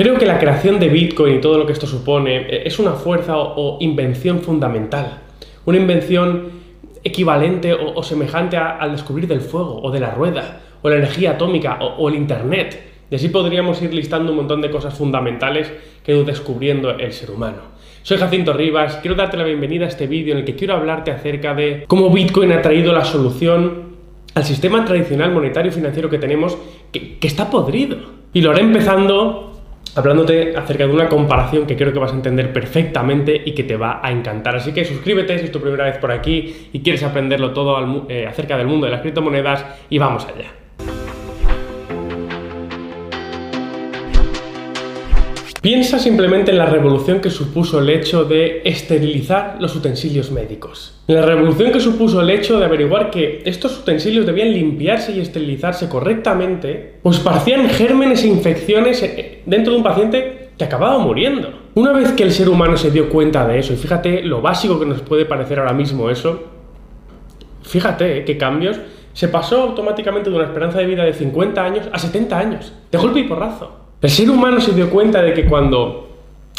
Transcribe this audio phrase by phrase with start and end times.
[0.00, 2.92] Creo que la creación de Bitcoin y todo lo que esto supone eh, es una
[2.92, 5.18] fuerza o, invención fundamental.
[5.66, 6.48] Una invención
[7.04, 11.78] equivalente o, semejante al descubrir del fuego o de la rueda o la energía atómica
[11.82, 12.82] o, el Internet.
[13.10, 15.70] Y así podríamos ir listando un montón de cosas fundamentales
[16.02, 17.58] que ha ido descubriendo el ser humano.
[18.02, 21.10] Soy Jacinto Rivas, quiero darte la bienvenida a este vídeo en el que quiero hablarte
[21.10, 23.96] acerca de cómo Bitcoin ha traído la solución
[24.34, 26.56] al sistema tradicional monetario y financiero que tenemos,
[26.90, 27.98] que, que está podrido.
[28.32, 29.49] Y lo haré empezando
[30.00, 33.76] hablándote acerca de una comparación que creo que vas a entender perfectamente y que te
[33.76, 34.56] va a encantar.
[34.56, 38.26] Así que suscríbete si es tu primera vez por aquí y quieres aprenderlo todo eh,
[38.26, 40.60] acerca del mundo de las criptomonedas y vamos allá.
[45.60, 51.02] Piensa simplemente en la revolución que supuso el hecho de esterilizar los utensilios médicos.
[51.06, 55.90] La revolución que supuso el hecho de averiguar que estos utensilios debían limpiarse y esterilizarse
[55.90, 61.50] correctamente, pues parecían gérmenes e infecciones eh, dentro de un paciente que acababa muriendo.
[61.74, 64.78] Una vez que el ser humano se dio cuenta de eso, y fíjate lo básico
[64.78, 66.40] que nos puede parecer ahora mismo eso,
[67.62, 68.78] fíjate qué cambios,
[69.12, 72.98] se pasó automáticamente de una esperanza de vida de 50 años a 70 años, de
[72.98, 73.72] golpe y porrazo.
[74.00, 76.08] El ser humano se dio cuenta de que cuando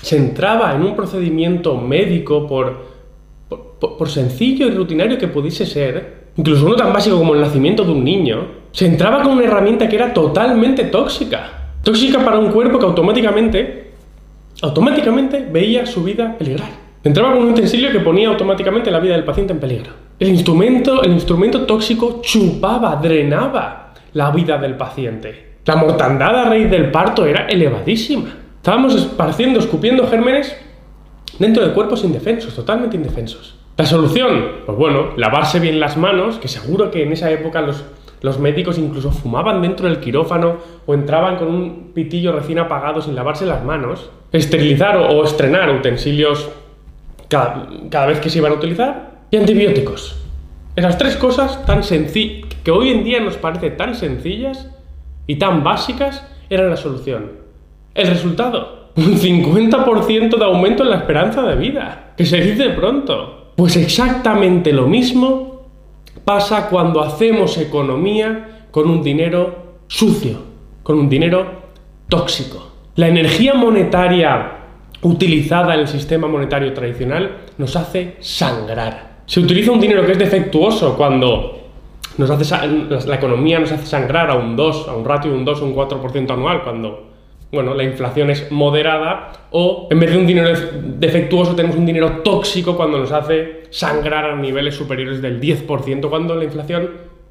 [0.00, 2.86] se entraba en un procedimiento médico, por,
[3.78, 7.92] por, sencillo y rutinario que pudiese ser, incluso uno tan básico como el nacimiento de
[7.92, 11.57] un niño, se entraba con una herramienta que era totalmente tóxica.
[11.82, 13.92] Tóxica para un cuerpo que automáticamente,
[14.62, 16.68] automáticamente veía su vida peligrar.
[17.04, 19.92] Entraba con un utensilio que ponía automáticamente la vida del paciente en peligro.
[20.18, 25.58] El instrumento, el instrumento tóxico chupaba, drenaba la vida del paciente.
[25.64, 28.34] La mortandad a raíz del parto era elevadísima.
[28.56, 30.56] Estábamos esparciendo, escupiendo gérmenes
[31.38, 33.58] dentro de cuerpos indefensos, totalmente indefensos.
[33.76, 37.84] La solución, pues bueno, lavarse bien las manos, que seguro que en esa época los,
[38.20, 43.14] los médicos incluso fumaban dentro del quirófano o entraban con un pitillo recién apagado sin
[43.14, 44.10] lavarse las manos.
[44.32, 46.48] Esterilizar o, estrenar utensilios
[47.28, 49.18] cada, cada, vez que se iban a utilizar.
[49.30, 50.16] Y antibióticos.
[50.74, 54.68] Esas tres cosas tan sencillas, que hoy en día nos parece tan sencillas,
[55.26, 57.32] y tan básicas eran la solución.
[57.94, 63.52] El resultado, un 50% de aumento en la esperanza de vida, que se dice pronto.
[63.54, 65.47] Pues exactamente lo mismo
[66.24, 70.38] pasa cuando hacemos economía con un dinero sucio,
[70.82, 71.46] con un dinero
[72.08, 72.68] tóxico.
[72.96, 74.52] La energía monetaria
[75.02, 79.18] utilizada en el sistema monetario tradicional nos hace sangrar.
[79.26, 81.58] Se utiliza un dinero que es defectuoso cuando
[82.16, 82.66] nos hace,
[83.06, 85.64] la economía nos hace sangrar a un 2, a un ratio de un 2 o
[85.64, 87.08] un 4% anual, cuando
[87.50, 90.50] bueno, la inflación es moderada, o en vez de un dinero
[90.98, 96.34] defectuoso tenemos un dinero tóxico cuando nos hace sangrar a niveles superiores del 10%, cuando
[96.34, 96.90] la inflación,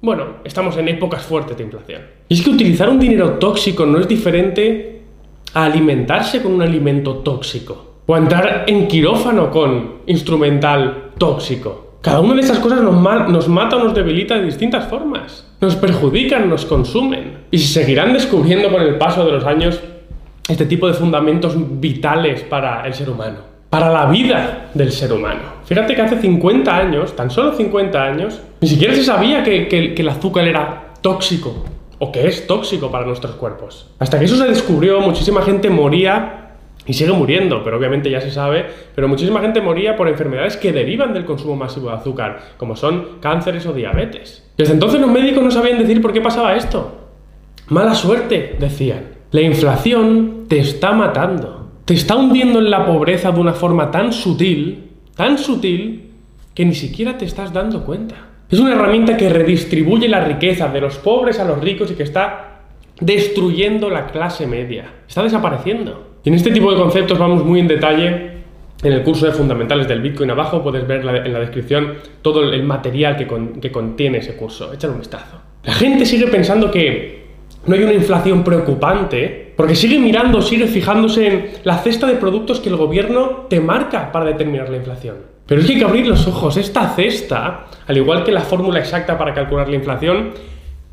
[0.00, 2.02] bueno, estamos en épocas fuertes de inflación.
[2.28, 5.02] Y es que utilizar un dinero tóxico no es diferente
[5.54, 11.88] a alimentarse con un alimento tóxico, o entrar en quirófano con instrumental tóxico.
[12.00, 12.94] Cada una de esas cosas nos,
[13.28, 15.46] nos mata o nos debilita de distintas formas.
[15.60, 17.38] Nos perjudican, nos consumen.
[17.50, 19.80] Y se seguirán descubriendo con el paso de los años
[20.48, 23.57] este tipo de fundamentos vitales para el ser humano.
[23.70, 25.58] Para la vida del ser humano.
[25.64, 29.94] Fíjate que hace 50 años, tan solo 50 años, ni siquiera se sabía que, que
[29.96, 31.64] el azúcar era tóxico
[31.98, 33.90] o que es tóxico para nuestros cuerpos.
[33.98, 36.38] Hasta que eso se descubrió, muchísima gente moría
[36.86, 40.72] y sigue muriendo, pero obviamente ya se sabe, pero muchísima gente moría por enfermedades que
[40.72, 44.48] derivan del consumo masivo de azúcar, como son cánceres o diabetes.
[44.56, 46.98] Desde entonces los médicos no sabían decir por qué pasaba esto.
[47.68, 49.18] Mala suerte, decían.
[49.32, 51.57] La inflación te está matando.
[51.88, 56.10] Te está hundiendo en la pobreza de una forma tan sutil, tan sutil,
[56.52, 58.26] que ni siquiera te estás dando cuenta.
[58.50, 62.02] Es una herramienta que redistribuye la riqueza de los pobres a los ricos y que
[62.02, 62.60] está
[63.00, 64.84] destruyendo la clase media.
[65.08, 66.18] Está desapareciendo.
[66.24, 68.32] Y en este tipo de conceptos vamos muy en detalle
[68.82, 70.30] en el curso de fundamentales del Bitcoin.
[70.30, 74.74] Abajo puedes ver en la descripción todo el material que, contiene ese curso.
[74.74, 75.40] Échale un vistazo.
[75.64, 77.28] La gente sigue pensando que
[77.64, 82.60] no hay una inflación preocupante porque sigue mirando, sigue fijándose en la cesta de productos
[82.60, 85.16] que el gobierno te marca para determinar la inflación.
[85.46, 86.56] Pero es que hay que abrir los ojos.
[86.56, 90.30] Esta cesta, al igual que la fórmula exacta para calcular la inflación,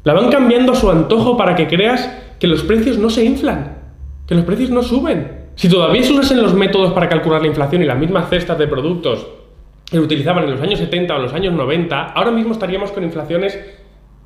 [0.04, 3.86] la van cambiando a su antojo para que creas que los precios no se inflan
[4.28, 5.46] que los precios no suben.
[5.56, 8.68] Si todavía se usasen los métodos para calcular la inflación y las mismas cestas de
[8.68, 9.26] productos
[9.90, 13.58] que utilizaban en los años 70 o los años 90, ahora mismo estaríamos con inflaciones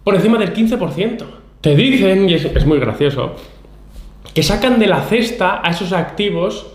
[0.04, 1.24] por encima del 15%.
[1.62, 3.36] Te dicen, y es, muy gracioso,
[4.34, 6.68] que sacan de la cesta a esos activos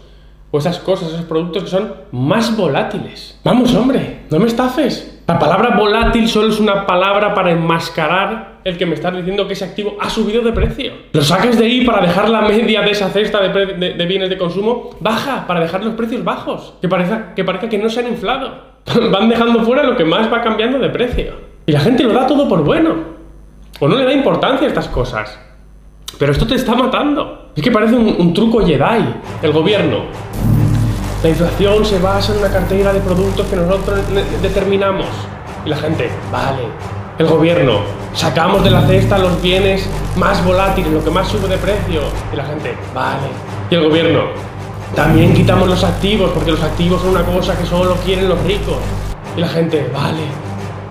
[0.50, 3.40] o esas cosas, esos productos que son más volátiles.
[3.42, 5.22] Vamos, hombre, no me estafes.
[5.26, 9.54] La palabra volátil solo es una palabra para enmascarar el que me estás diciendo que
[9.54, 10.92] ese activo ha subido de precio.
[11.12, 14.90] Lo sacas de ahí para dejar la media de esa cesta de, bienes de consumo
[15.00, 18.74] baja, para dejar los precios bajos, que parezca, que parezca que no se han inflado.
[19.10, 21.32] Van dejando fuera lo que más va cambiando de precio.
[21.66, 22.94] Y la gente lo da todo por bueno.
[23.80, 25.38] O no le da importancia a estas cosas.
[26.18, 27.50] Pero esto te está matando.
[27.56, 29.14] Es que parece un, truco Jedi.
[29.42, 30.04] El gobierno
[31.24, 33.98] la inflación se basa en una cartera de productos que nosotros
[34.42, 35.06] determinamos.
[35.64, 36.64] Y la gente, vale.
[37.18, 37.78] El gobierno,
[38.12, 42.02] sacamos de la cesta los bienes más volátiles, lo que más sube de precio.
[42.30, 43.28] Y la gente, vale.
[43.70, 44.20] Y el gobierno,
[44.94, 48.76] también quitamos los activos, porque los activos son una cosa que solo quieren los ricos.
[49.34, 50.24] Y la gente, vale.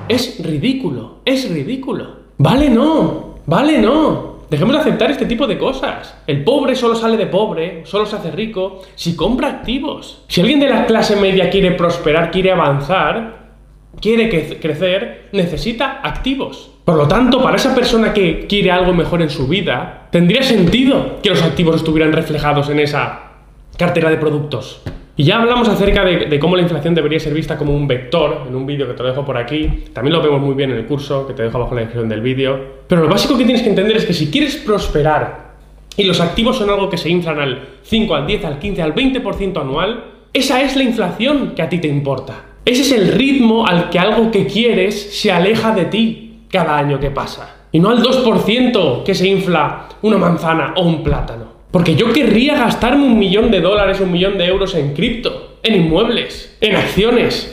[0.09, 2.07] Es ridículo, es ridículo.
[2.39, 4.32] Vale, no, vale, no.
[4.53, 6.15] Dejemos de aceptar este tipo de cosas.
[6.27, 10.25] El pobre solo sale de pobre, solo se hace rico si compra activos.
[10.27, 13.55] Si alguien de la clase media quiere prosperar, quiere avanzar,
[13.99, 16.69] quiere crecer, necesita activos.
[16.85, 21.19] Por lo tanto, para esa persona que quiere algo mejor en su vida, tendría sentido
[21.23, 23.31] que los activos estuvieran reflejados en esa
[23.75, 24.83] cartera de productos.
[25.15, 28.55] Y ya hablamos acerca de, cómo la inflación debería ser vista como un vector, en
[28.55, 29.85] un vídeo que te lo dejo por aquí.
[29.93, 32.09] También lo vemos muy bien en el curso, que te dejo abajo en la descripción
[32.09, 32.59] del vídeo.
[32.87, 35.53] Pero lo básico que tienes que entender es que si quieres prosperar
[35.95, 38.95] y los activos son algo que se inflan al 5, al 10, al 15, al
[38.95, 42.45] 20% anual, esa es la inflación que a ti te importa.
[42.65, 46.99] Ese es el ritmo al que algo que quieres se aleja de ti cada año
[46.99, 47.67] que pasa.
[47.71, 51.52] Y no al 2% que se infla una manzana o un plátano.
[51.73, 55.73] Porque yo querría gastarme un millón de dólares, un millón de euros en cripto, en
[55.73, 57.51] inmuebles, en acciones,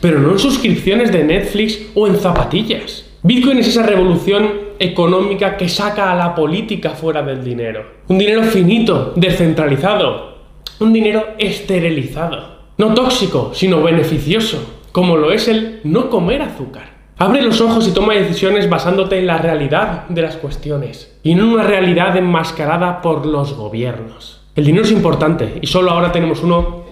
[0.00, 3.08] pero no en suscripciones de Netflix o en zapatillas.
[3.22, 4.50] Bitcoin es esa revolución
[4.80, 7.86] económica que saca a la política fuera del dinero.
[8.08, 10.38] Un dinero finito, descentralizado,
[10.80, 12.56] un dinero esterilizado.
[12.78, 16.95] No tóxico, sino beneficioso, como lo es el no comer azúcar.
[17.18, 21.44] Abre los ojos y toma decisiones basándote en la realidad de las cuestiones y no
[21.44, 24.42] en una realidad enmascarada por los gobiernos.
[24.54, 26.84] El dinero es importante y solo ahora tenemos uno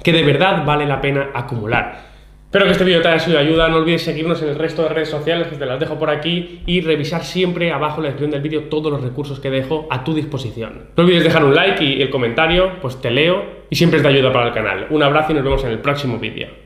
[0.00, 2.12] que de verdad vale la pena acumular.
[2.44, 3.68] Espero que este vídeo te haya sido de ayuda.
[3.68, 6.60] No olvides seguirnos en el resto de redes sociales que te las dejo por aquí
[6.64, 10.04] y revisar siempre abajo en la descripción del vídeo todos los recursos que dejo a
[10.04, 10.90] tu disposición.
[10.96, 14.10] No olvides dejar un like y el comentario, pues te leo y siempre es de
[14.10, 14.86] ayuda para el canal.
[14.90, 16.61] Un abrazo y nos vemos en el próximo vídeo.